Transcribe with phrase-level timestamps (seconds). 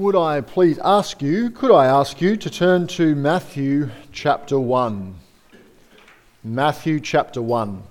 [0.00, 5.14] would I please ask you, could I ask you to turn to Matthew chapter 1?
[6.42, 7.82] Matthew chapter 1.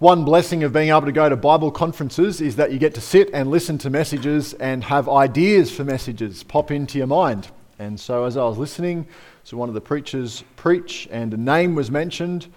[0.00, 3.00] One blessing of being able to go to Bible conferences is that you get to
[3.00, 7.48] sit and listen to messages and have ideas for messages pop into your mind.
[7.78, 9.06] And so, as I was listening
[9.46, 12.48] to one of the preachers preach and a name was mentioned,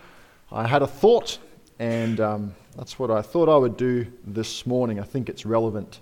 [0.51, 1.39] I had a thought,
[1.79, 4.99] and um, that's what I thought I would do this morning.
[4.99, 6.01] I think it's relevant.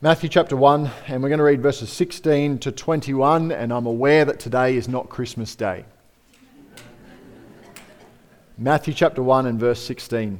[0.00, 4.24] Matthew chapter 1, and we're going to read verses 16 to 21, and I'm aware
[4.24, 5.84] that today is not Christmas Day.
[8.56, 10.38] Matthew chapter 1 and verse 16.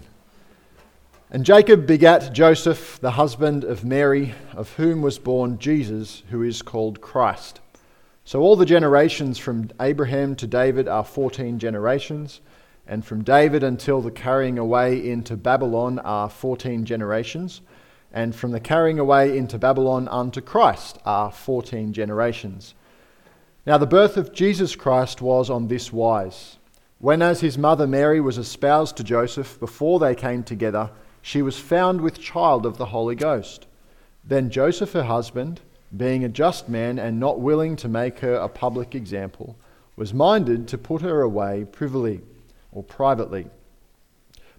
[1.33, 6.63] And Jacob begat Joseph, the husband of Mary, of whom was born Jesus, who is
[6.63, 7.59] called Christ.
[8.25, 12.43] So all the generations from Abraham to David are 14 generations,
[12.87, 17.61] and from David until the carrying away into Babylon are 14 generations
[18.13, 22.75] and from the carrying away into Babylon unto Christ are 14 generations.
[23.67, 26.57] Now, the birth of Jesus Christ was on this wise.
[27.01, 30.91] When, as his mother Mary was espoused to Joseph, before they came together,
[31.23, 33.67] she was found with child of the Holy Ghost.
[34.25, 35.61] Then Joseph, her husband,
[35.97, 39.57] being a just man and not willing to make her a public example,
[39.97, 42.21] was minded to put her away privily
[42.73, 43.47] or privately.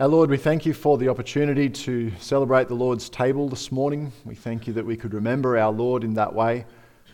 [0.00, 4.14] Our Lord, we thank you for the opportunity to celebrate the Lord's table this morning.
[4.24, 6.64] We thank you that we could remember our Lord in that way.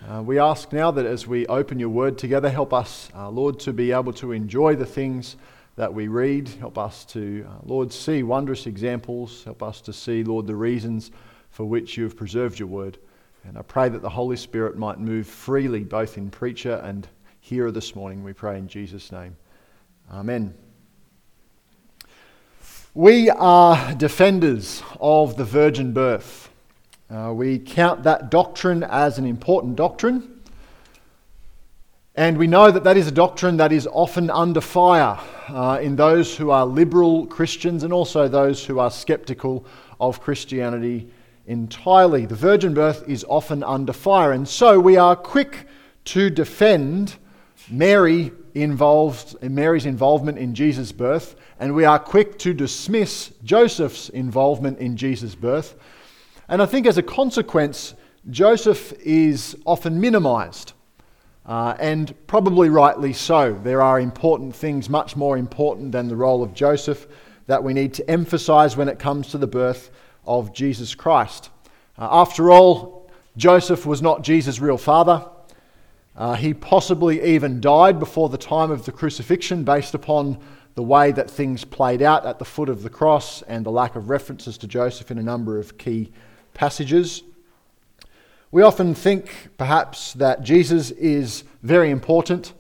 [0.09, 3.59] Uh, we ask now that as we open your word together, help us, uh, Lord,
[3.59, 5.35] to be able to enjoy the things
[5.75, 6.49] that we read.
[6.61, 9.43] Help us to, uh, Lord, see wondrous examples.
[9.43, 11.11] Help us to see, Lord, the reasons
[11.51, 12.99] for which you have preserved your word.
[13.43, 17.09] And I pray that the Holy Spirit might move freely both in preacher and
[17.41, 18.23] hearer this morning.
[18.23, 19.37] We pray in Jesus' name.
[20.13, 20.55] Amen.
[22.97, 26.49] We are defenders of the virgin birth.
[27.11, 30.41] Uh, we count that doctrine as an important doctrine.
[32.15, 35.97] And we know that that is a doctrine that is often under fire uh, in
[35.97, 39.67] those who are liberal Christians and also those who are skeptical
[40.01, 41.11] of Christianity
[41.47, 42.25] entirely.
[42.25, 44.33] The virgin birth is often under fire.
[44.33, 45.67] And so we are quick
[46.07, 47.17] to defend
[47.71, 54.79] Mary involved, Mary's involvement in Jesus' birth and we are quick to dismiss Joseph's involvement
[54.79, 55.77] in Jesus' birth.
[56.49, 57.95] And I think as a consequence,
[58.31, 60.73] Joseph is often minimized,
[61.47, 63.59] uh, and probably rightly so.
[63.63, 67.07] There are important things, much more important than the role of Joseph,
[67.47, 69.91] that we need to emphasize when it comes to the birth
[70.27, 71.51] of Jesus Christ.
[71.99, 75.25] Uh, after all, Joseph was not Jesus' real father.
[76.17, 80.39] Uh, he possibly even died before the time of the crucifixion based upon
[80.77, 83.97] the way that things played out at the foot of the cross and the lack
[83.97, 86.13] of references to Joseph in a number of key
[86.53, 87.23] passages.
[88.51, 92.53] We often think, perhaps, that Jesus is very important.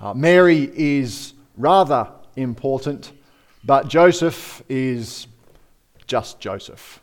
[0.00, 3.12] Uh, Mary is rather important,
[3.64, 5.28] but Joseph is
[6.06, 7.00] just Joseph.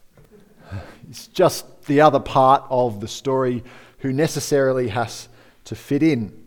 [1.10, 3.64] It's just the other part of the story
[4.00, 5.30] who necessarily has
[5.66, 6.43] to fit in.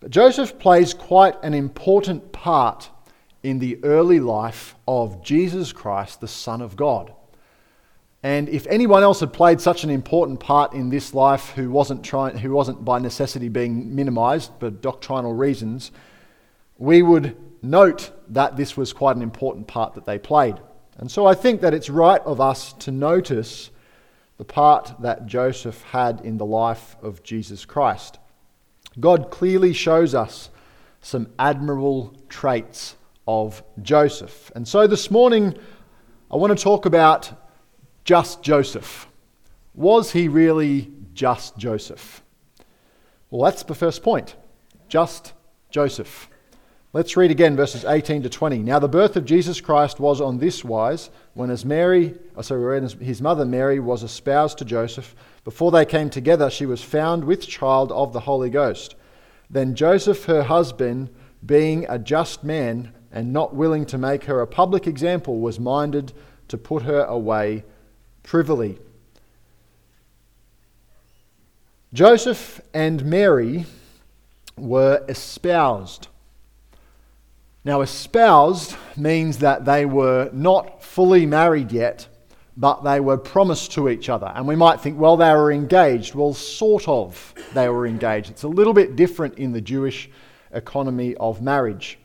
[0.00, 2.90] But Joseph plays quite an important part
[3.42, 7.12] in the early life of Jesus Christ, the Son of God.
[8.22, 12.04] And if anyone else had played such an important part in this life who wasn't,
[12.04, 15.92] trying, who wasn't by necessity being minimized for doctrinal reasons,
[16.78, 20.56] we would note that this was quite an important part that they played.
[20.96, 23.70] And so I think that it's right of us to notice
[24.36, 28.18] the part that Joseph had in the life of Jesus Christ.
[29.00, 30.50] God clearly shows us
[31.00, 32.96] some admirable traits
[33.26, 34.50] of Joseph.
[34.54, 35.56] And so this morning,
[36.30, 37.30] I want to talk about
[38.04, 39.06] just Joseph.
[39.74, 42.22] Was he really just Joseph?
[43.30, 44.34] Well, that's the first point.
[44.88, 45.34] Just
[45.70, 46.28] Joseph.
[46.94, 48.60] Let's read again verses 18 to 20.
[48.60, 52.80] Now, the birth of Jesus Christ was on this wise when as Mary, oh, sorry,
[52.80, 55.14] his mother Mary was espoused to Joseph.
[55.44, 58.94] Before they came together, she was found with child of the Holy Ghost.
[59.50, 61.10] Then Joseph, her husband,
[61.44, 66.14] being a just man and not willing to make her a public example, was minded
[66.48, 67.64] to put her away
[68.22, 68.78] privily.
[71.92, 73.66] Joseph and Mary
[74.56, 76.08] were espoused.
[77.68, 82.08] Now, espoused means that they were not fully married yet,
[82.56, 84.32] but they were promised to each other.
[84.34, 86.14] And we might think, well, they were engaged.
[86.14, 88.30] Well, sort of, they were engaged.
[88.30, 90.08] It's a little bit different in the Jewish
[90.50, 91.98] economy of marriage.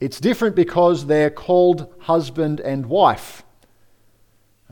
[0.00, 3.42] It's different because they're called husband and wife.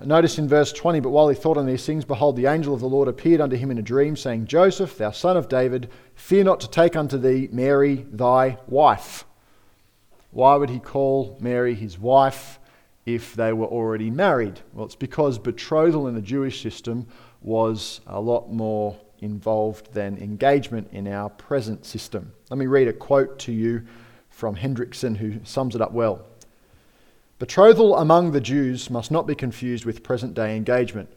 [0.02, 2.80] Notice in verse 20, but while he thought on these things, behold, the angel of
[2.80, 6.44] the Lord appeared unto him in a dream, saying, Joseph, thou son of David, fear
[6.44, 9.26] not to take unto thee Mary thy wife.
[10.32, 12.58] Why would he call Mary his wife
[13.04, 14.60] if they were already married?
[14.72, 17.06] Well, it's because betrothal in the Jewish system
[17.42, 22.32] was a lot more involved than engagement in our present system.
[22.48, 23.82] Let me read a quote to you
[24.28, 26.24] from Hendriksen, who sums it up well.
[27.38, 31.08] Betrothal among the Jews must not be confused with present day engagement.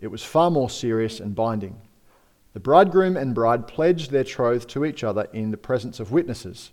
[0.00, 1.80] It was far more serious and binding.
[2.52, 6.70] The bridegroom and bride pledged their troth to each other in the presence of witnesses.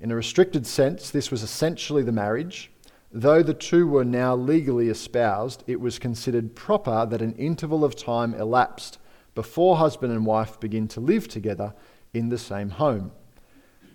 [0.00, 2.70] In a restricted sense, this was essentially the marriage.
[3.12, 7.94] Though the two were now legally espoused, it was considered proper that an interval of
[7.94, 8.98] time elapsed
[9.34, 11.74] before husband and wife begin to live together
[12.12, 13.12] in the same home.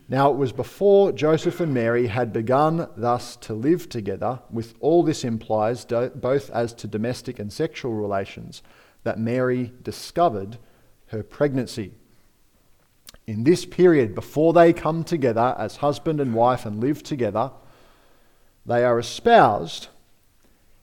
[0.08, 5.04] Now it was before Joseph and Mary had begun thus to live together, with all
[5.04, 8.64] this implies, both as to domestic and sexual relations,
[9.04, 10.58] that Mary discovered
[11.08, 11.94] her pregnancy.
[13.30, 17.52] In this period, before they come together as husband and wife and live together,
[18.66, 19.90] they are espoused,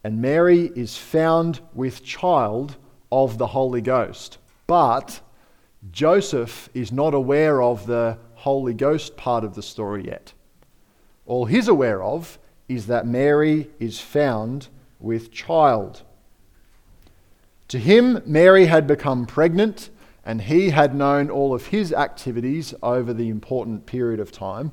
[0.05, 2.77] and Mary is found with child
[3.11, 4.39] of the Holy Ghost.
[4.69, 5.21] But
[5.91, 10.33] Joseph is not aware of the Holy Ghost part of the story yet.
[11.27, 12.39] All he's aware of
[12.69, 14.69] is that Mary is found
[15.01, 16.05] with child.
[17.67, 19.91] To him, Mary had become pregnant,
[20.27, 24.73] and he had known all of his activities over the important period of time.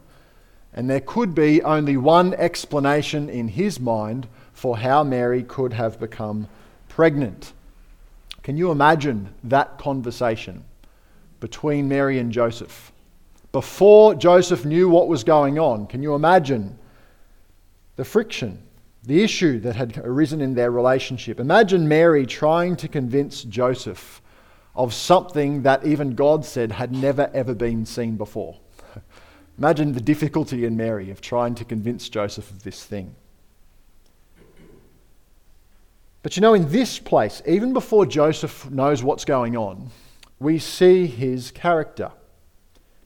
[0.74, 5.98] And there could be only one explanation in his mind for how Mary could have
[6.00, 6.50] become
[6.90, 7.54] pregnant.
[8.42, 10.66] Can you imagine that conversation
[11.40, 12.92] between Mary and Joseph?
[13.54, 15.86] before Joseph knew what was going on.
[15.86, 16.78] Can you imagine
[17.96, 18.62] the friction,
[19.04, 21.40] the issue that had arisen in their relationship?
[21.40, 24.23] Imagine Mary trying to convince Joseph
[24.76, 28.58] of something that even God said had never ever been seen before.
[29.58, 33.16] Imagine the difficulty in Mary of trying to convince Joseph of this thing.
[36.24, 39.90] But you know, in this place, even before Joseph knows what's going on,
[40.40, 42.12] we see his character.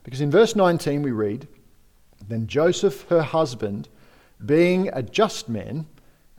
[0.04, 1.48] Because in verse 19 we read,
[2.28, 3.90] Then Joseph, her husband,
[4.46, 5.88] being a just man,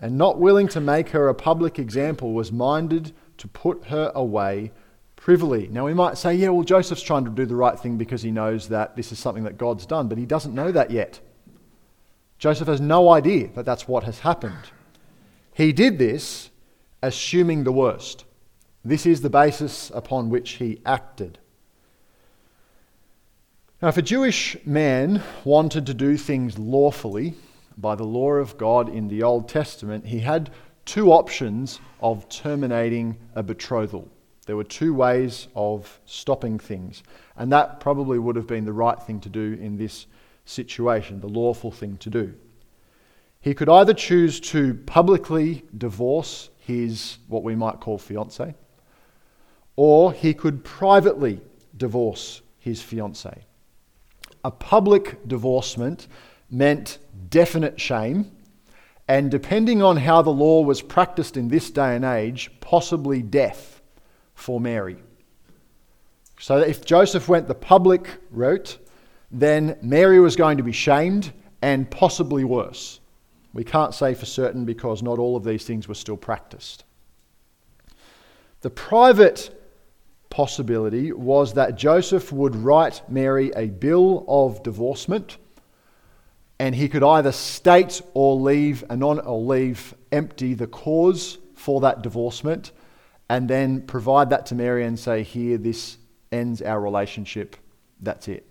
[0.00, 4.70] and not willing to make her a public example, was minded to put her away
[5.18, 5.68] privily.
[5.68, 8.30] Now we might say, yeah, well, Joseph's trying to do the right thing because he
[8.30, 11.20] knows that this is something that God's done, but he doesn't know that yet.
[12.38, 14.70] Joseph has no idea that that's what has happened.
[15.52, 16.50] He did this
[17.02, 18.24] assuming the worst.
[18.84, 21.38] This is the basis upon which he acted.
[23.82, 27.34] Now, if a Jewish man wanted to do things lawfully
[27.76, 30.50] by the law of God in the Old Testament, he had
[30.84, 34.08] two options of terminating a betrothal.
[34.48, 37.02] There were two ways of stopping things,
[37.36, 40.06] and that probably would have been the right thing to do in this
[40.46, 42.32] situation, the lawful thing to do.
[43.42, 48.54] He could either choose to publicly divorce his, what we might call fiance,
[49.76, 51.42] or he could privately
[51.76, 53.44] divorce his fiancee
[54.44, 56.08] a public divorcement
[56.50, 56.96] meant
[57.28, 58.30] definite shame,
[59.06, 63.77] and depending on how the law was practiced in this day and age, possibly death
[64.38, 64.96] for Mary.
[66.38, 68.78] So if Joseph went the public route,
[69.30, 73.00] then Mary was going to be shamed and possibly worse.
[73.52, 76.84] We can't say for certain because not all of these things were still practiced.
[78.60, 79.54] The private
[80.30, 85.36] possibility was that Joseph would write Mary a bill of divorcement
[86.60, 92.02] and he could either state or leave anon- or leave empty the cause for that
[92.02, 92.72] divorcement
[93.28, 95.98] and then provide that to Mary and say here this
[96.30, 97.56] ends our relationship
[98.00, 98.46] that's it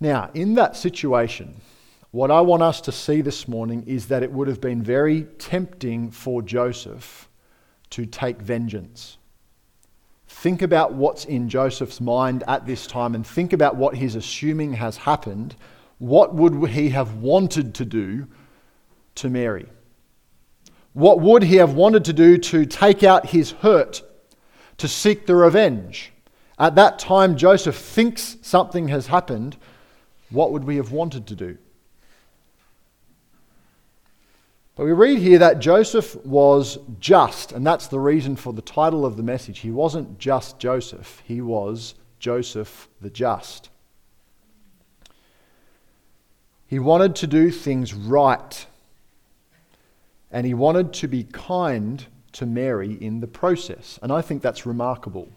[0.00, 1.60] now in that situation
[2.12, 5.24] what I want us to see this morning is that it would have been very
[5.38, 7.28] tempting for Joseph
[7.90, 9.16] to take vengeance.
[10.26, 14.72] Think about what's in Joseph's mind at this time and think about what he's assuming
[14.72, 15.54] has happened.
[15.98, 18.26] What would he have wanted to do
[19.16, 19.66] to Mary?
[20.92, 24.02] What would he have wanted to do to take out his hurt
[24.80, 26.10] to seek the revenge.
[26.58, 29.58] At that time, Joseph thinks something has happened.
[30.30, 31.58] What would we have wanted to do?
[34.76, 39.04] But we read here that Joseph was just, and that's the reason for the title
[39.04, 39.58] of the message.
[39.58, 43.68] He wasn't just Joseph, he was Joseph the Just.
[46.66, 48.66] He wanted to do things right,
[50.30, 53.98] and he wanted to be kind to Mary in the process.
[54.02, 55.28] And I think that's remarkable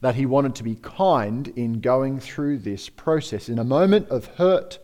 [0.00, 3.48] that he wanted to be kind in going through this process.
[3.48, 4.78] In a moment of hurt,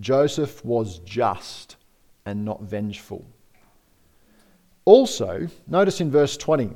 [0.00, 1.76] Joseph was just
[2.24, 3.26] and not vengeful.
[4.84, 6.70] Also, notice in verse 20,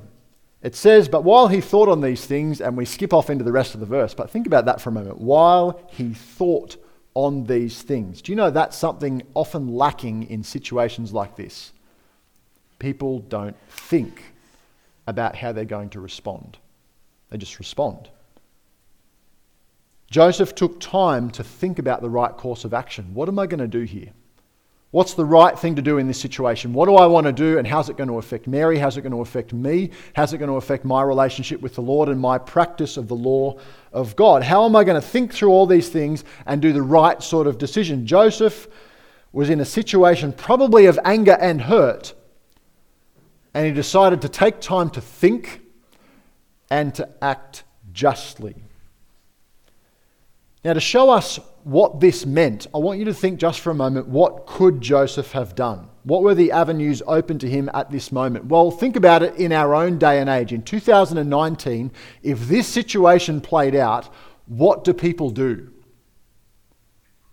[0.62, 3.52] it says, But while he thought on these things, and we skip off into the
[3.52, 5.18] rest of the verse, but think about that for a moment.
[5.18, 6.76] While he thought
[7.16, 8.20] on these things.
[8.20, 11.72] Do you know that's something often lacking in situations like this?
[12.78, 14.34] People don't think
[15.06, 16.58] about how they're going to respond,
[17.30, 18.10] they just respond.
[20.10, 23.14] Joseph took time to think about the right course of action.
[23.14, 24.12] What am I going to do here?
[24.92, 26.72] What's the right thing to do in this situation?
[26.72, 28.78] What do I want to do, and how's it going to affect Mary?
[28.78, 29.90] How's it going to affect me?
[30.14, 33.16] How's it going to affect my relationship with the Lord and my practice of the
[33.16, 33.58] law
[33.92, 34.44] of God?
[34.44, 37.46] How am I going to think through all these things and do the right sort
[37.46, 38.06] of decision?
[38.06, 38.68] Joseph
[39.32, 42.14] was in a situation probably of anger and hurt,
[43.52, 45.62] and he decided to take time to think
[46.70, 48.54] and to act justly.
[50.64, 53.74] Now, to show us what this meant, I want you to think just for a
[53.74, 55.88] moment what could Joseph have done?
[56.04, 58.44] What were the avenues open to him at this moment?
[58.44, 60.52] Well, think about it in our own day and age.
[60.52, 61.90] In 2019,
[62.22, 64.14] if this situation played out,
[64.46, 65.72] what do people do?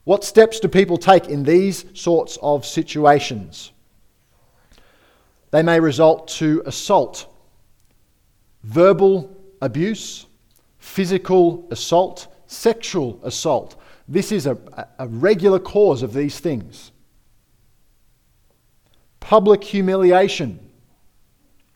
[0.04, 3.72] What steps do people take in these sorts of situations?
[5.52, 7.28] They may result to assault,
[8.64, 10.26] verbal abuse,
[10.80, 13.76] physical assault sexual assault.
[14.08, 14.58] This is a,
[15.00, 16.92] a regular cause of these things.
[19.20, 20.60] Public humiliation,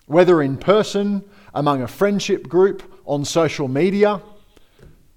[0.05, 4.21] whether in person, among a friendship group, on social media,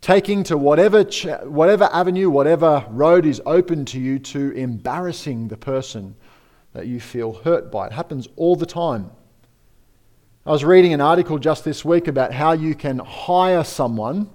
[0.01, 1.03] taking to whatever,
[1.43, 6.15] whatever avenue, whatever road is open to you to embarrassing the person
[6.73, 7.87] that you feel hurt by.
[7.87, 9.11] It happens all the time.
[10.47, 14.31] I was reading an article just this week about how you can hire someone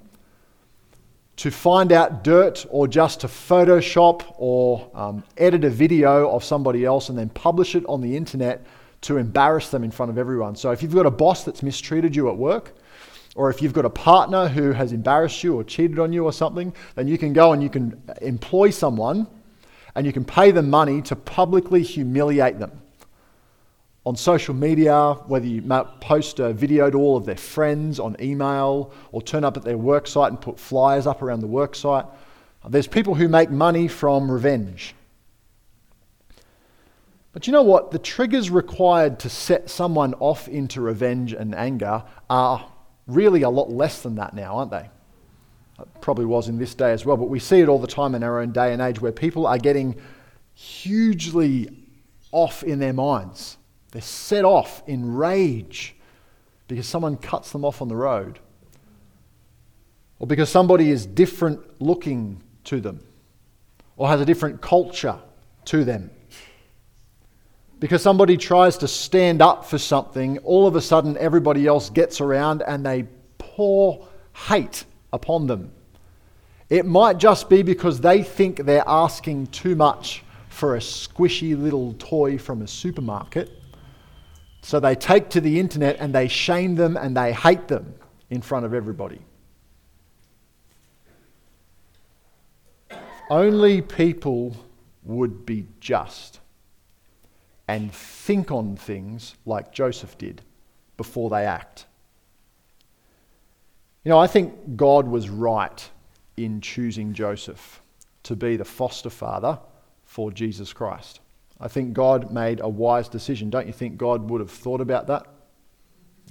[1.38, 6.86] to find out dirt or just to Photoshop or um, edit a video of somebody
[6.86, 8.66] else and then publish it on the internet
[9.02, 10.56] to embarrass them in front of everyone.
[10.56, 12.74] So if you've got a boss that's mistreated you at work,
[13.36, 16.32] or if you've got a partner who has embarrassed you or cheated on you or
[16.32, 19.28] something, then you can go and you can employ someone
[19.96, 22.72] and you can pay them money to publicly humiliate them
[24.06, 25.62] on social media, whether you
[26.00, 29.78] post a video to all of their friends on email or turn up at their
[29.78, 32.06] work site and put flyers up around the work site.
[32.68, 34.94] There's people who make money from revenge.
[37.34, 37.92] But you know what?
[37.92, 42.72] The triggers required to set someone off into revenge and anger are
[43.08, 44.90] really a lot less than that now, aren't they?
[45.80, 48.16] It probably was in this day as well, but we see it all the time
[48.16, 49.96] in our own day and age where people are getting
[50.54, 51.70] hugely
[52.32, 53.58] off in their minds
[53.96, 55.96] they're set off in rage
[56.68, 58.40] because someone cuts them off on the road,
[60.20, 63.00] or because somebody is different looking to them,
[63.96, 65.18] or has a different culture
[65.64, 66.12] to them.
[67.80, 72.20] Because somebody tries to stand up for something, all of a sudden everybody else gets
[72.20, 73.06] around and they
[73.38, 74.06] pour
[74.50, 74.84] hate
[75.14, 75.72] upon them.
[76.70, 81.94] It might just be because they think they're asking too much for a squishy little
[81.94, 83.62] toy from a supermarket
[84.66, 87.94] so they take to the internet and they shame them and they hate them
[88.32, 89.22] in front of everybody.
[93.30, 94.58] Only people
[95.04, 96.40] would be just
[97.68, 100.42] and think on things like Joseph did
[100.98, 101.86] before they act.
[104.04, 105.88] You know, I think God was right
[106.38, 107.84] in choosing Joseph
[108.24, 109.60] to be the foster father
[110.06, 111.20] for Jesus Christ.
[111.60, 113.50] I think God made a wise decision.
[113.50, 115.26] Don't you think God would have thought about that?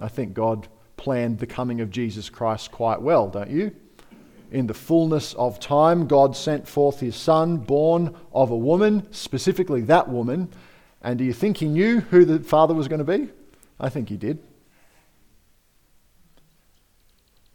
[0.00, 3.74] I think God planned the coming of Jesus Christ quite well, don't you?
[4.50, 9.80] In the fullness of time, God sent forth his son, born of a woman, specifically
[9.82, 10.48] that woman.
[11.02, 13.30] And do you think he knew who the father was going to be?
[13.80, 14.38] I think he did.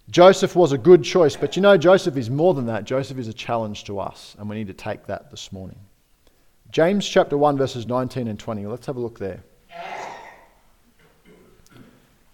[0.09, 2.83] Joseph was a good choice, but you know, Joseph is more than that.
[2.83, 5.77] Joseph is a challenge to us, and we need to take that this morning.
[6.71, 8.67] James chapter 1, verses 19 and 20.
[8.67, 9.43] Let's have a look there.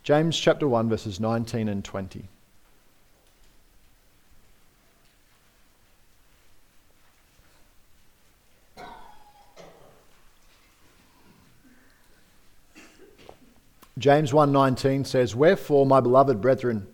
[0.03, 2.27] James chapter 1, verses 19 and 20.
[13.97, 16.85] James 1:19 says, "Wherefore, my beloved brethren,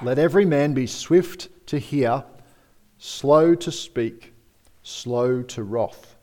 [0.00, 2.24] let every man be swift to hear,
[2.98, 4.32] slow to speak,
[4.84, 6.13] slow to wrath.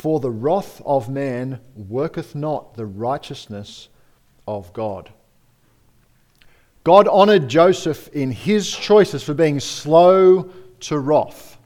[0.00, 3.90] For the wrath of man worketh not the righteousness
[4.48, 5.10] of God."
[6.84, 10.48] God honored Joseph in his choices for being slow
[10.80, 11.58] to wrath.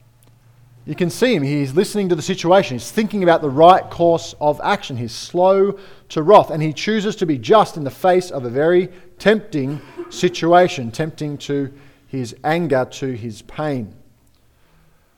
[0.85, 1.45] You can see him.
[1.45, 2.75] He's listening to the situation.
[2.75, 4.97] He's thinking about the right course of action.
[4.97, 6.51] He's slow to wrath.
[6.51, 8.89] And he chooses to be just in the face of a very
[9.21, 11.73] tempting situation, tempting to
[12.09, 13.95] his anger, to his pain.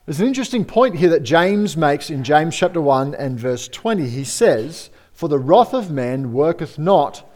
[0.06, 4.08] There's an interesting point here that James makes in James chapter 1 and verse 20.
[4.08, 7.28] He says, For the wrath of man worketh not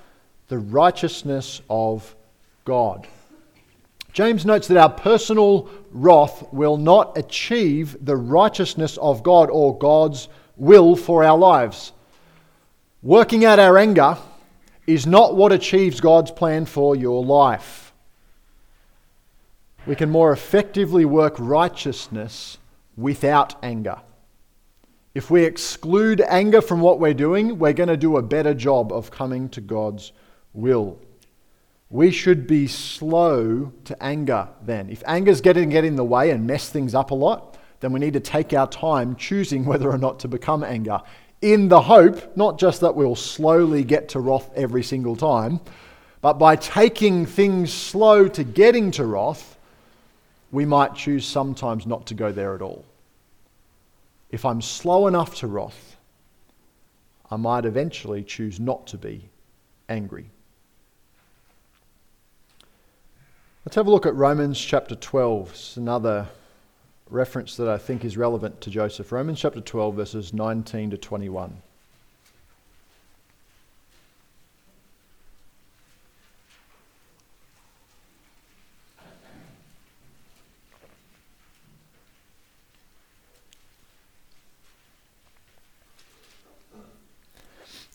[0.46, 2.14] the righteousness of
[2.64, 3.08] God.
[4.12, 10.28] James notes that our personal wrath will not achieve the righteousness of God or God's
[10.56, 11.90] will for our lives.
[13.02, 14.16] Working out our anger
[14.86, 17.89] is not what achieves God's plan for your life.
[19.86, 22.58] We can more effectively work righteousness
[22.96, 24.00] without anger.
[25.14, 28.92] If we exclude anger from what we're doing, we're going to do a better job
[28.92, 30.12] of coming to God's
[30.52, 30.98] will.
[31.88, 34.90] We should be slow to anger then.
[34.90, 37.98] If anger's getting get in the way and mess things up a lot, then we
[37.98, 41.00] need to take our time choosing whether or not to become anger.
[41.42, 45.58] In the hope, not just that we'll slowly get to wrath every single time,
[46.20, 49.56] but by taking things slow to getting to wrath,
[50.52, 52.84] we might choose sometimes not to go there at all.
[54.30, 55.96] If I'm slow enough to wrath,
[57.30, 59.28] I might eventually choose not to be
[59.88, 60.30] angry.
[63.64, 65.50] Let's have a look at Romans chapter 12.
[65.50, 66.26] It's another
[67.08, 69.12] reference that I think is relevant to Joseph.
[69.12, 71.62] Romans chapter 12, verses 19 to 21.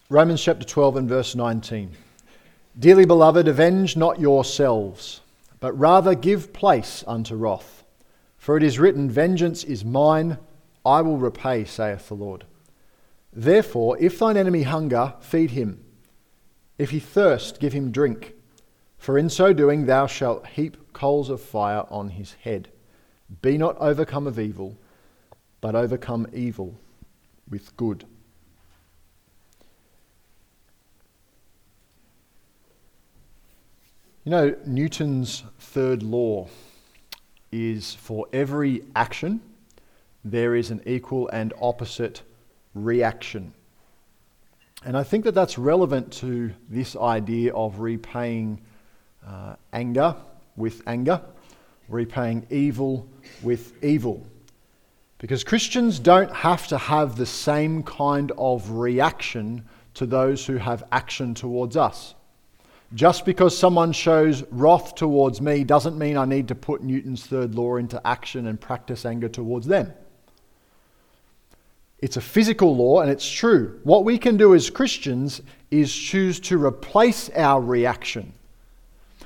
[0.10, 1.92] Romans chapter 12 and verse 19.
[2.78, 5.22] Dearly beloved, avenge not yourselves
[5.66, 7.84] but rather give place unto wrath.
[8.38, 10.38] For it is written, Vengeance is mine,
[10.86, 12.46] I will repay, saith the Lord.
[13.34, 15.84] Therefore, if thine enemy hunger, feed him.
[16.78, 18.36] If he thirst, give him drink.
[19.00, 22.70] For in so doing, thou shalt heap coals of fire on his head.
[23.42, 24.78] Be not overcome of evil,
[25.62, 26.76] but overcome evil
[27.50, 28.06] with good.
[34.26, 36.48] You know, Newton's third law
[37.52, 39.40] is for every action,
[40.24, 42.24] there is an equal and opposite
[42.74, 43.54] reaction.
[44.84, 48.62] And I think that that's relevant to this idea of repaying
[49.24, 50.16] uh, anger
[50.58, 51.22] with anger,
[51.88, 53.08] repaying evil
[53.44, 54.26] with evil.
[55.20, 60.84] Because Christians don't have to have the same kind of reaction to those who have
[60.92, 62.16] action towards us.
[62.94, 67.56] Just because someone shows wrath towards me doesn't mean I need to put Newton's third
[67.56, 69.92] law into action and practice anger towards them.
[72.00, 73.80] It's a physical law and it's true.
[73.84, 78.34] What we can do as Christians is choose to replace our reaction.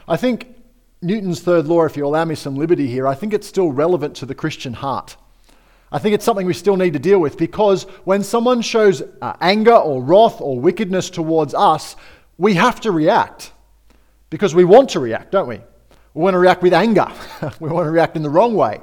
[0.08, 0.56] I think
[1.02, 4.16] Newton's third law, if you allow me some liberty here, I think it's still relevant
[4.18, 5.18] to the Christian heart.
[5.92, 9.34] I think it's something we still need to deal with because when someone shows uh,
[9.42, 11.96] anger or wrath or wickedness towards us,
[12.40, 13.52] we have to react
[14.32, 15.58] because we want to react, don't we?
[16.14, 17.08] We want to react with anger.
[17.60, 18.80] we want to react in the wrong way.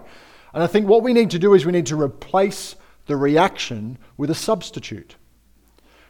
[0.55, 3.99] And I think what we need to do is we need to replace the reaction
[4.17, 5.17] with a substitute.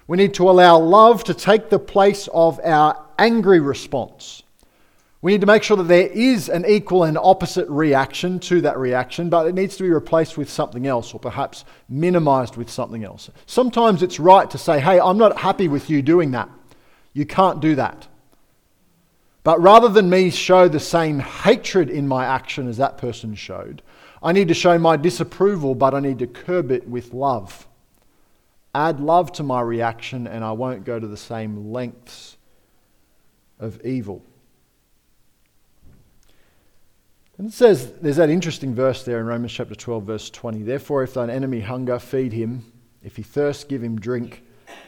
[0.09, 4.43] We need to allow love to take the place of our angry response.
[5.23, 8.77] We need to make sure that there is an equal and opposite reaction to that
[8.77, 13.05] reaction, but it needs to be replaced with something else or perhaps minimized with something
[13.05, 13.31] else.
[13.47, 16.49] Sometimes it's right to say, hey, I'm not happy with you doing that.
[17.17, 18.09] You can't do that.
[19.43, 23.81] But rather than me show the same hatred in my action as that person showed,
[24.23, 27.67] I need to show my disapproval, but I need to curb it with love.
[28.75, 32.37] Add love to my reaction, and I won't go to the same lengths
[33.59, 34.23] of evil.
[37.39, 40.65] And it says, there's that interesting verse there in Romans chapter 12, verse 20.
[40.65, 42.71] Therefore, if thine enemy hunger, feed him.
[43.03, 44.43] If he thirst, give him drink.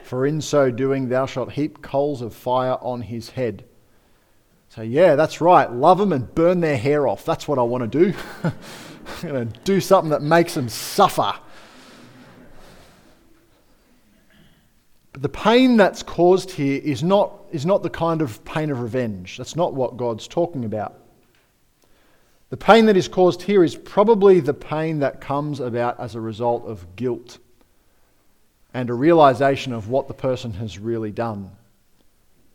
[0.08, 3.66] For in so doing, thou shalt heap coals of fire on his head.
[4.70, 5.70] So, yeah, that's right.
[5.70, 7.26] Love them and burn their hair off.
[7.26, 8.14] That's what I want to do.
[8.42, 11.34] I'm going to do something that makes them suffer.
[15.12, 18.80] But the pain that's caused here is not, is not the kind of pain of
[18.80, 19.36] revenge.
[19.36, 21.02] That's not what God's talking about.
[22.48, 26.20] The pain that is caused here is probably the pain that comes about as a
[26.22, 27.40] result of guilt
[28.74, 31.50] and a realization of what the person has really done.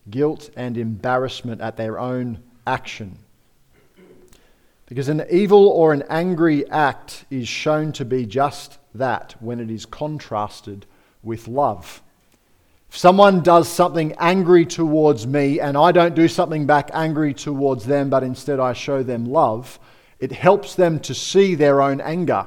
[0.10, 3.18] Guilt and embarrassment at their own action.
[4.86, 9.72] Because an evil or an angry act is shown to be just that when it
[9.72, 10.86] is contrasted
[11.24, 12.02] with love.
[12.90, 17.86] If someone does something angry towards me and I don't do something back angry towards
[17.86, 19.80] them, but instead I show them love,
[20.20, 22.46] it helps them to see their own anger.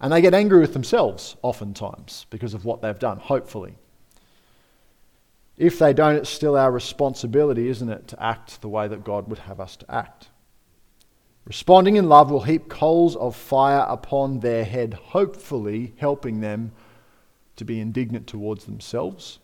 [0.00, 3.74] And they get angry with themselves oftentimes because of what they've done, hopefully.
[5.56, 9.28] If they don't, it's still our responsibility, isn't it, to act the way that God
[9.28, 10.28] would have us to act.
[11.44, 16.72] Responding in love will heap coals of fire upon their head, hopefully helping them
[17.56, 19.38] to be indignant towards themselves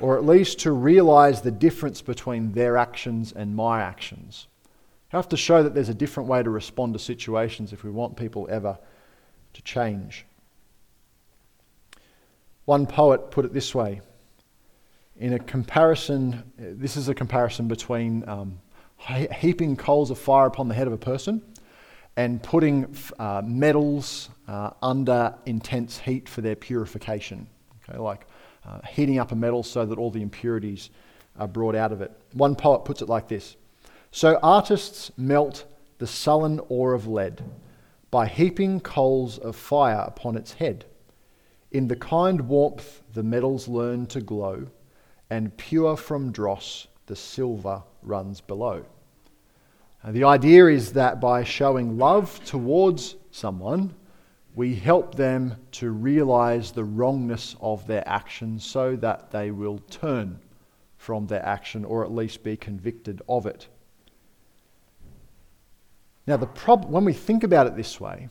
[0.00, 4.46] or at least to realize the difference between their actions and my actions.
[5.12, 7.90] You have to show that there's a different way to respond to situations if we
[7.90, 8.78] want people ever
[9.54, 10.26] to change.
[12.64, 14.00] One poet put it this way
[15.22, 18.58] in a comparison, this is a comparison between um,
[18.96, 21.42] heaping coals of fire upon the head of a person
[22.16, 27.46] and putting uh, metals uh, under intense heat for their purification.
[27.88, 28.26] Okay, like
[28.66, 30.90] uh, heating up a metal so that all the impurities
[31.38, 32.12] are brought out of it.
[32.32, 33.56] One poet puts it like this
[34.10, 35.64] So artists melt
[35.98, 37.42] the sullen ore of lead
[38.12, 40.84] by heaping coals of fire upon its head.
[41.70, 44.68] In the kind warmth, the metals learn to glow,
[45.30, 48.84] and pure from dross, the silver runs below.
[50.06, 53.94] The idea is that by showing love towards someone,
[54.54, 60.38] we help them to realize the wrongness of their action so that they will turn
[60.98, 63.68] from their action or at least be convicted of it.
[66.26, 68.28] Now, the prob- when we think about it this way,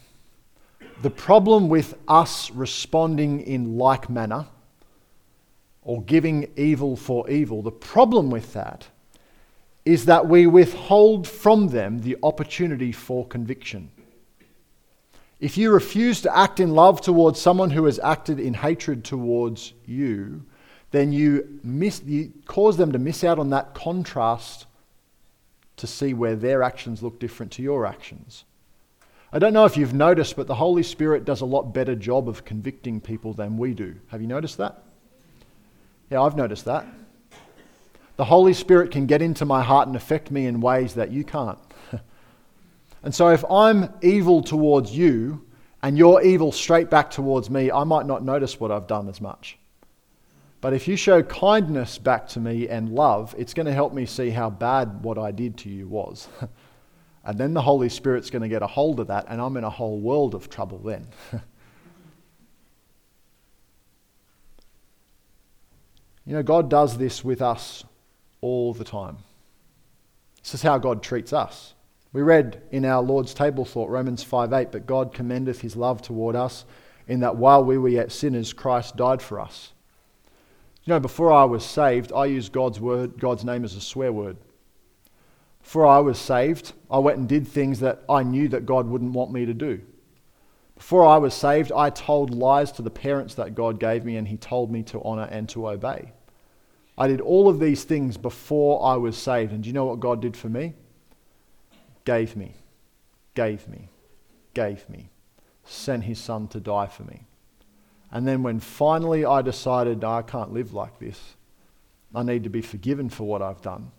[1.01, 4.47] the problem with us responding in like manner
[5.82, 8.88] or giving evil for evil, the problem with that
[9.84, 13.89] is that we withhold from them the opportunity for conviction.
[15.39, 19.73] If you refuse to act in love towards someone who has acted in hatred towards
[19.86, 20.45] you,
[20.91, 24.67] then you, miss, you cause them to miss out on that contrast
[25.82, 28.46] to see where their actions look different to your actions.
[29.34, 32.30] I don't know if you've noticed, but the Holy Spirit does a lot better job
[32.30, 33.96] of convicting people than we do.
[34.08, 34.84] Have you noticed that?
[36.12, 36.86] Yeah, I've noticed that.
[38.17, 41.24] The Holy Spirit can get into my heart and affect me in ways that you
[41.24, 41.60] can't.
[43.04, 45.44] And so if I'm evil towards you
[45.82, 49.20] and you're evil straight back towards me, I might not notice what I've done as
[49.20, 49.58] much.
[50.62, 54.06] But if you show kindness back to me and love, it's going to help me
[54.06, 56.28] see how bad what I did to you was.
[57.26, 59.63] and then the Holy Spirit's going to get a hold of that, and I'm in
[59.63, 61.08] a whole world of trouble then.
[66.26, 67.84] you know, God does this with us
[68.39, 69.17] all the time.
[70.43, 71.74] This is how God treats us.
[72.13, 76.04] We read in our Lord's table thought, Romans 5 8, but God commendeth his love
[76.04, 76.65] toward us
[77.08, 79.74] in that while we were yet sinners, Christ died for us.
[80.84, 84.12] You know, before I was saved, I used God's word, God's name as a swear
[84.12, 84.38] word.
[85.62, 89.13] Before I was saved, I went and did things that I knew that God wouldn't
[89.13, 89.82] want me to do.
[90.76, 94.28] Before I was saved, I told lies to the parents that God gave me and
[94.28, 96.13] He told me to honor and to obey.
[96.98, 99.54] I did all of these things before I was saved.
[99.54, 100.74] And do you know what God did for me?
[102.06, 102.56] gave me,
[103.36, 103.89] gave me,
[104.54, 105.10] gave me,
[105.63, 107.26] sent his son to die for me.
[108.12, 111.36] And then when finally I decided, I can't live like this,
[112.13, 113.91] I need to be forgiven for what I've done,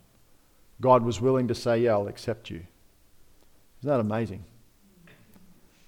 [0.79, 2.65] God was willing to say, Yeah, I'll accept you.
[3.79, 4.45] Isn't that amazing?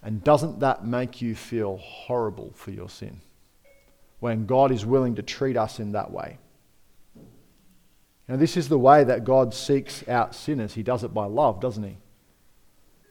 [0.01, 3.21] And doesn't that make you feel horrible for your sin?
[4.19, 6.37] When God is willing to treat us in that way.
[8.27, 10.73] Now, this is the way that God seeks out sinners.
[10.73, 11.97] He does it by love, doesn't he?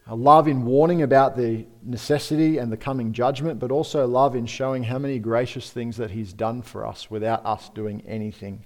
[0.07, 4.45] A love in warning about the necessity and the coming judgment, but also love in
[4.45, 8.65] showing how many gracious things that He's done for us without us doing anything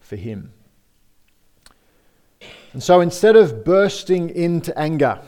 [0.00, 0.52] for Him.
[2.72, 5.20] And so instead of bursting into anger,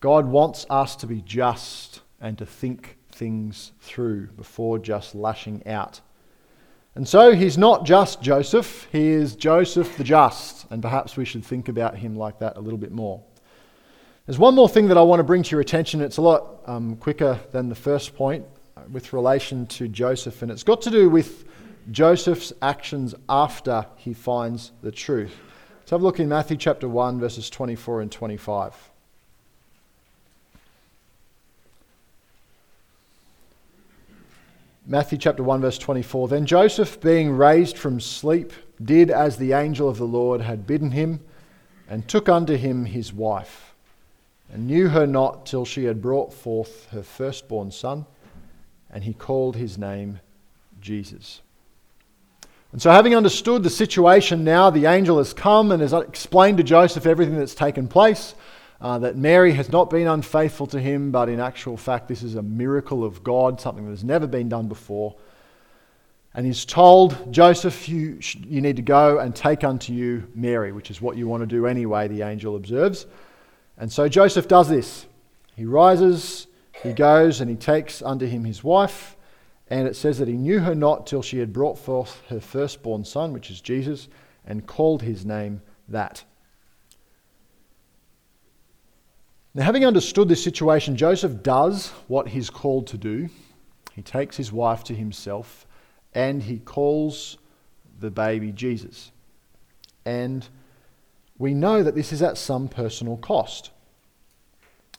[0.00, 6.00] God wants us to be just and to think things through before just lashing out.
[6.94, 11.44] And so he's not just Joseph, he is Joseph the just, and perhaps we should
[11.44, 13.22] think about him like that a little bit more.
[14.30, 16.00] There's one more thing that I want to bring to your attention.
[16.00, 20.52] It's a lot um, quicker than the first point uh, with relation to Joseph, and
[20.52, 21.46] it's got to do with
[21.90, 25.36] Joseph's actions after he finds the truth.
[25.80, 28.90] Let's have a look in Matthew chapter 1, verses 24 and 25.
[34.86, 36.28] Matthew chapter 1, verse 24.
[36.28, 40.92] Then Joseph, being raised from sleep, did as the angel of the Lord had bidden
[40.92, 41.18] him,
[41.88, 43.69] and took unto him his wife,
[44.52, 48.06] and knew her not till she had brought forth her firstborn son,
[48.90, 50.20] and he called his name
[50.80, 51.40] Jesus.
[52.72, 56.64] And so, having understood the situation now, the angel has come and has explained to
[56.64, 58.34] Joseph everything that's taken place.
[58.80, 62.36] Uh, that Mary has not been unfaithful to him, but in actual fact, this is
[62.36, 65.14] a miracle of God, something that has never been done before.
[66.32, 70.90] And he's told Joseph, you, you need to go and take unto you Mary, which
[70.90, 73.04] is what you want to do anyway, the angel observes.
[73.76, 75.06] And so Joseph does this.
[75.56, 76.46] He rises,
[76.82, 79.16] he goes, and he takes unto him his wife.
[79.68, 83.04] And it says that he knew her not till she had brought forth her firstborn
[83.04, 84.08] son, which is Jesus,
[84.44, 86.24] and called his name that.
[89.54, 93.28] Now, having understood this situation, Joseph does what he's called to do.
[93.92, 95.66] He takes his wife to himself
[96.14, 97.36] and he calls
[97.98, 99.12] the baby Jesus.
[100.04, 100.48] And
[101.40, 103.70] we know that this is at some personal cost.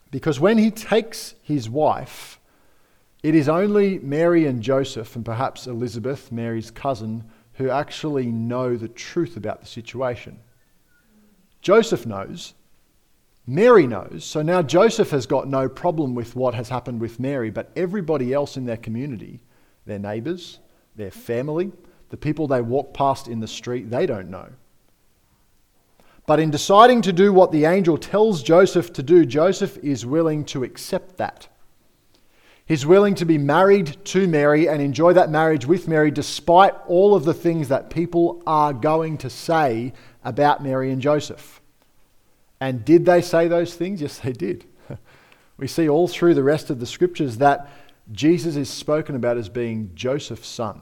[0.10, 2.40] Because when he takes his wife,
[3.22, 7.24] it is only Mary and Joseph, and perhaps Elizabeth, Mary's cousin,
[7.54, 10.40] who actually know the truth about the situation.
[11.62, 12.56] Joseph knows,
[13.46, 14.26] Mary knows.
[14.26, 18.34] So now Joseph has got no problem with what has happened with Mary, but everybody
[18.34, 19.42] else in their community,
[19.86, 20.58] their neighbours,
[20.96, 21.72] their family,
[22.10, 24.50] the people they walk past in the street, they don't know.
[26.32, 30.46] But in deciding to do what the angel tells Joseph to do, Joseph is willing
[30.46, 31.50] to accept that.
[32.66, 37.16] He's willing to be married to Mary and enjoy that marriage with Mary despite all
[37.16, 39.92] of the things that people are going to say
[40.24, 41.60] about Mary and Joseph.
[42.62, 44.02] And did they say those things?
[44.02, 44.64] Yes, they did.
[45.58, 47.70] we see all through the rest of the scriptures that
[48.14, 50.80] Jesus is spoken about as being Joseph's son.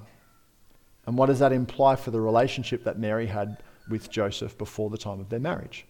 [1.07, 4.97] And what does that imply for the relationship that Mary had with Joseph before the
[4.97, 5.85] time of their marriage?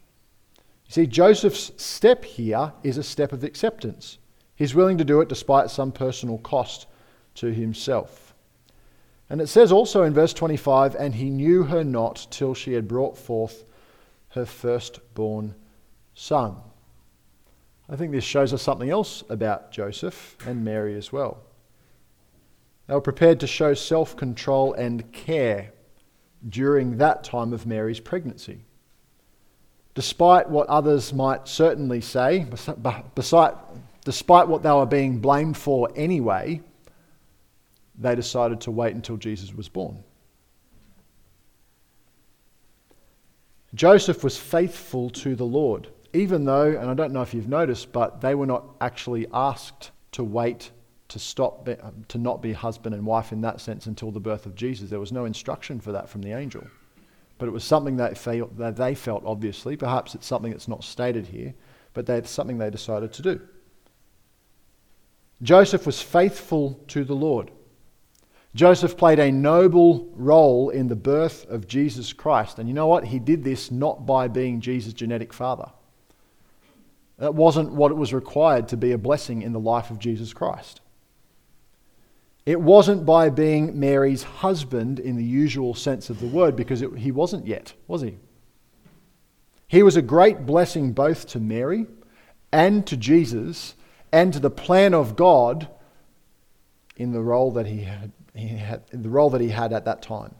[0.85, 4.17] You see, Joseph's step here is a step of acceptance.
[4.55, 6.87] He's willing to do it despite some personal cost
[7.35, 8.33] to himself.
[9.29, 12.87] And it says also in verse 25, and he knew her not till she had
[12.87, 13.63] brought forth
[14.29, 15.53] her firstborn
[16.15, 16.57] son.
[17.87, 21.39] I think this shows us something else about Joseph and Mary as well.
[22.87, 25.71] They were prepared to show self control and care
[26.47, 28.59] during that time of Mary's pregnancy.
[29.95, 32.45] Despite what others might certainly say,
[33.15, 33.55] beside,
[34.05, 36.61] despite what they were being blamed for anyway,
[37.97, 40.03] they decided to wait until Jesus was born.
[43.75, 47.91] Joseph was faithful to the Lord even though, and I don't know if you've noticed,
[47.91, 50.71] but they were not actually asked to wait
[51.09, 51.67] to stop,
[52.07, 54.89] to not be husband and wife in that sense until the birth of Jesus.
[54.89, 56.65] There was no instruction for that from the angel.
[57.37, 58.15] But it was something that,
[58.57, 59.75] that they felt, obviously.
[59.75, 61.53] Perhaps it's something that's not stated here,
[61.93, 63.41] but that's something they decided to do.
[65.41, 67.51] Joseph was faithful to the Lord.
[68.55, 72.59] Joseph played a noble role in the birth of Jesus Christ.
[72.59, 73.05] And you know what?
[73.05, 75.71] He did this not by being Jesus' genetic father.
[77.19, 80.33] That wasn't what it was required to be a blessing in the life of Jesus
[80.33, 80.81] Christ.
[82.45, 86.97] It wasn't by being Mary's husband in the usual sense of the word, because it,
[86.97, 88.17] he wasn't yet, was he?
[89.67, 91.85] He was a great blessing both to Mary
[92.51, 93.75] and to Jesus
[94.11, 95.67] and to the plan of God
[96.97, 100.01] in the role that he had, he had the role that he had at that
[100.01, 100.33] time.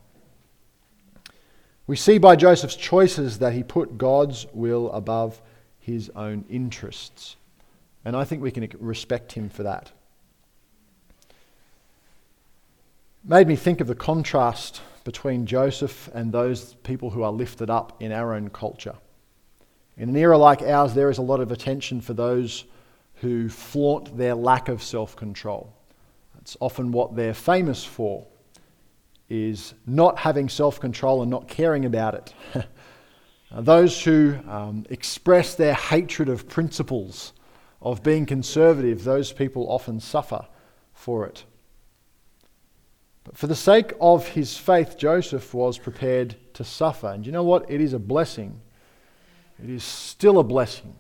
[1.86, 5.42] We see by Joseph's choices that he put God's will above
[5.80, 7.36] his own interests.
[8.06, 9.92] And I think we can respect him for that.
[13.30, 18.02] Made me think of the contrast between Joseph and those people who are lifted up
[18.02, 18.96] in our own culture.
[19.98, 22.66] In an era like ours, there is a lot of attention for those
[23.18, 25.72] who flaunt their lack of self control.
[26.34, 28.26] That's often what they're famous for,
[29.30, 32.34] is not having self control and not caring about it.
[33.52, 37.34] Those who um, express their hatred of principles,
[37.80, 40.48] of being conservative, those people often suffer
[40.94, 41.44] for it.
[43.34, 47.08] For the sake of his faith, Joseph was prepared to suffer.
[47.08, 47.70] And you know what?
[47.70, 48.60] It is a blessing.
[49.64, 50.96] It is still a blessing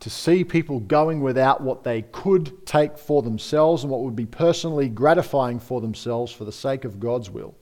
[0.00, 4.26] to see people going without what they could take for themselves and what would be
[4.26, 7.54] personally gratifying for themselves for the sake of God's will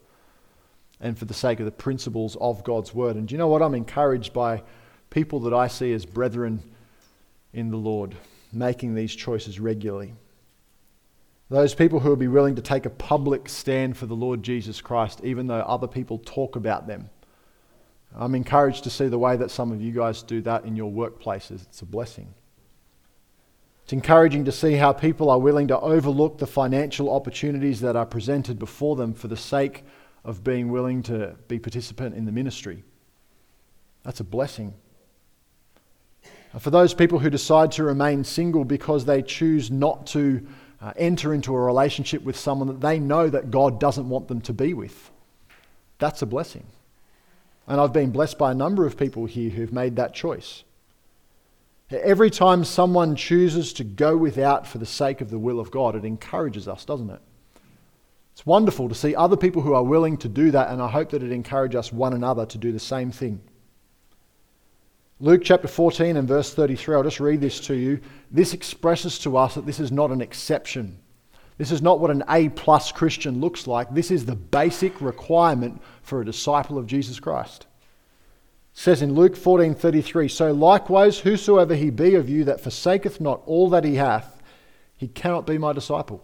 [1.01, 3.17] and for the sake of the principles of God's word.
[3.17, 3.61] And do you know what?
[3.61, 4.63] I'm encouraged by
[5.11, 6.63] people that I see as brethren
[7.53, 8.15] in the Lord
[8.53, 10.15] making these choices regularly.
[11.51, 14.81] Those people who will be willing to take a public stand for the Lord Jesus
[14.81, 17.11] Christ, even though other people talk about them
[18.17, 20.91] I'm encouraged to see the way that some of you guys do that in your
[20.91, 21.63] workplaces.
[21.63, 22.35] It's a blessing.
[23.85, 28.07] It's encouraging to see how people are willing to overlook the financial opportunities that are
[28.07, 29.85] presented before them for the sake
[30.25, 32.85] of being willing to be participant in the ministry.
[34.03, 34.75] That's a blessing.
[36.59, 40.47] For those people who decide to remain single because they choose not to
[40.81, 44.41] uh, enter into a relationship with someone that they know that God doesn't want them
[44.43, 45.11] to be with,
[45.99, 46.67] that's a blessing.
[47.67, 50.65] And I've been blessed by a number of people here who've made that choice.
[51.91, 55.97] Every time someone chooses to go without for the sake of the will of God,
[55.97, 57.21] it encourages us, doesn't it?
[58.33, 61.11] It's wonderful to see other people who are willing to do that, and I hope
[61.11, 63.41] that it encourages us one another to do the same thing.
[65.23, 68.01] Luke chapter 14 and verse 33, I'll just read this to you.
[68.31, 70.99] This expresses to us that this is not an exception.
[71.59, 73.93] This is not what an A plus Christian looks like.
[73.93, 77.67] This is the basic requirement for a disciple of Jesus Christ.
[78.73, 83.43] It says in Luke 14:33, "So likewise whosoever he be of you that forsaketh not
[83.45, 84.43] all that he hath,
[84.97, 86.23] he cannot be my disciple."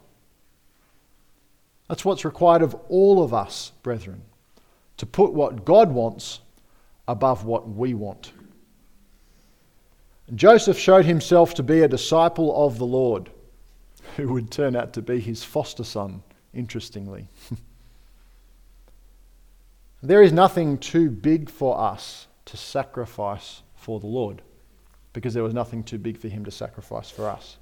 [1.86, 4.22] That's what's required of all of us, brethren,
[4.96, 6.40] to put what God wants
[7.06, 8.32] above what we want.
[10.34, 13.30] Joseph showed himself to be a disciple of the Lord
[14.16, 17.28] who would turn out to be his foster son, interestingly.
[20.02, 24.42] there is nothing too big for us to sacrifice for the Lord
[25.12, 27.58] because there was nothing too big for him to sacrifice for us.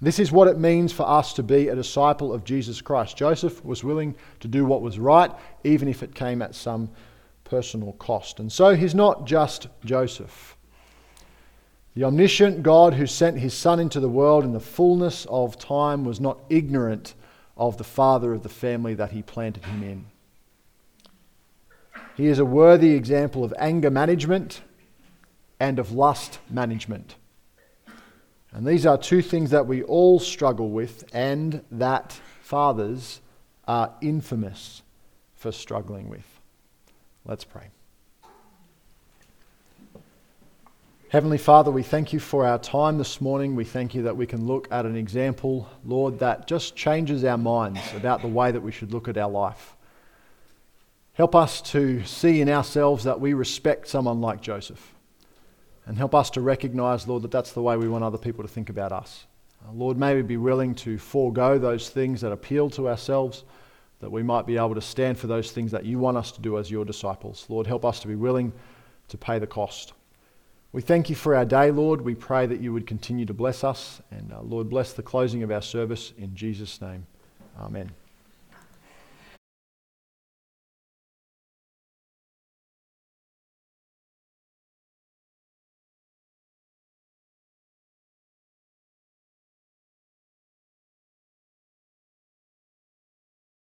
[0.00, 3.16] This is what it means for us to be a disciple of Jesus Christ.
[3.16, 5.30] Joseph was willing to do what was right,
[5.64, 6.90] even if it came at some
[7.44, 8.40] personal cost.
[8.40, 10.55] And so he's not just Joseph.
[11.96, 16.04] The omniscient God who sent his Son into the world in the fullness of time
[16.04, 17.14] was not ignorant
[17.56, 20.06] of the father of the family that he planted him in.
[22.14, 24.60] He is a worthy example of anger management
[25.58, 27.14] and of lust management.
[28.52, 33.22] And these are two things that we all struggle with, and that fathers
[33.66, 34.82] are infamous
[35.34, 36.40] for struggling with.
[37.24, 37.68] Let's pray.
[41.08, 43.54] Heavenly Father, we thank you for our time this morning.
[43.54, 47.38] We thank you that we can look at an example, Lord, that just changes our
[47.38, 49.76] minds about the way that we should look at our life.
[51.12, 54.94] Help us to see in ourselves that we respect someone like Joseph.
[55.86, 58.48] And help us to recognize, Lord, that that's the way we want other people to
[58.48, 59.26] think about us.
[59.64, 63.44] Uh, Lord, may we be willing to forego those things that appeal to ourselves,
[64.00, 66.40] that we might be able to stand for those things that you want us to
[66.40, 67.46] do as your disciples.
[67.48, 68.52] Lord, help us to be willing
[69.06, 69.92] to pay the cost.
[70.76, 72.02] We thank you for our day, Lord.
[72.02, 74.02] We pray that you would continue to bless us.
[74.10, 77.06] And uh, Lord, bless the closing of our service in Jesus' name.
[77.58, 77.92] Amen.